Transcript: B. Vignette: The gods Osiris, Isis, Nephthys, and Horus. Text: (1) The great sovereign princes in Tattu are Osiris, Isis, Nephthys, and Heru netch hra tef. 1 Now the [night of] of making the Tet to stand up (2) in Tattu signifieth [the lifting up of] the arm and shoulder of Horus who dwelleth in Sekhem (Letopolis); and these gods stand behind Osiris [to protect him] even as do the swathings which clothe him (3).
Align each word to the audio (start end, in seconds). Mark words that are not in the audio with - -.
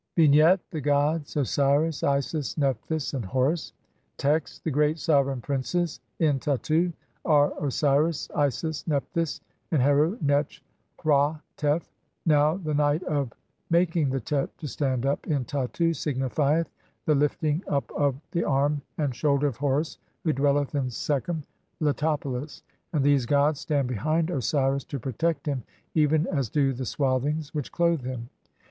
B. 0.15 0.23
Vignette: 0.25 0.61
The 0.71 0.81
gods 0.81 1.37
Osiris, 1.37 2.01
Isis, 2.03 2.57
Nephthys, 2.57 3.13
and 3.13 3.23
Horus. 3.23 3.71
Text: 4.17 4.61
(1) 4.61 4.61
The 4.63 4.71
great 4.71 4.97
sovereign 4.97 5.41
princes 5.41 5.99
in 6.17 6.39
Tattu 6.39 6.91
are 7.23 7.53
Osiris, 7.63 8.27
Isis, 8.35 8.87
Nephthys, 8.87 9.41
and 9.69 9.79
Heru 9.79 10.17
netch 10.17 10.61
hra 11.03 11.39
tef. 11.55 11.81
1 11.81 11.81
Now 12.25 12.57
the 12.57 12.73
[night 12.73 13.03
of] 13.03 13.13
of 13.17 13.33
making 13.69 14.09
the 14.09 14.19
Tet 14.19 14.49
to 14.57 14.67
stand 14.67 15.05
up 15.05 15.21
(2) 15.27 15.33
in 15.33 15.45
Tattu 15.45 15.93
signifieth 15.95 16.71
[the 17.05 17.13
lifting 17.13 17.63
up 17.67 17.91
of] 17.95 18.15
the 18.31 18.43
arm 18.43 18.81
and 18.97 19.13
shoulder 19.13 19.45
of 19.45 19.57
Horus 19.57 19.99
who 20.23 20.33
dwelleth 20.33 20.73
in 20.73 20.89
Sekhem 20.89 21.43
(Letopolis); 21.79 22.63
and 22.91 23.03
these 23.03 23.27
gods 23.27 23.59
stand 23.59 23.87
behind 23.87 24.31
Osiris 24.31 24.83
[to 24.85 24.99
protect 24.99 25.45
him] 25.45 25.61
even 25.93 26.25
as 26.25 26.49
do 26.49 26.73
the 26.73 26.85
swathings 26.85 27.53
which 27.53 27.71
clothe 27.71 28.01
him 28.01 28.29
(3). 28.29 28.29